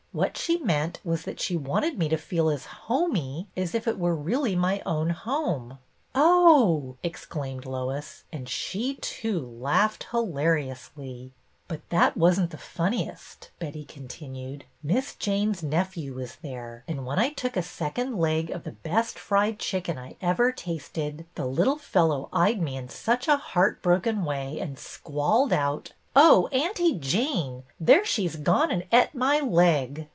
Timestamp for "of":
18.49-18.65